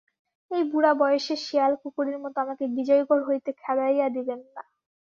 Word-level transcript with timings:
এই 0.51 0.63
বুড়া 0.71 0.91
বয়সে 0.99 1.35
শেয়াল-কুকুরের 1.45 2.17
মতো 2.23 2.37
আমাকে 2.41 2.65
বিজয়গড় 2.75 3.23
হইতে 3.27 3.49
খেদাইয়া 3.61 4.07
দিবেন 4.15 4.39
না। 4.55 4.63